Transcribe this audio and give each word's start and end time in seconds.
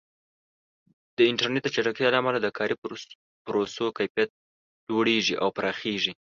د 1.17 1.19
انټرنیټ 1.31 1.63
د 1.65 1.69
چټکتیا 1.75 2.09
له 2.11 2.17
امله 2.21 2.37
د 2.41 2.47
کاري 2.57 2.75
پروسو 3.45 3.85
کیفیت 3.97 4.29
لوړېږي 4.89 5.35
او 5.43 5.49
پراخېږي. 5.57 6.13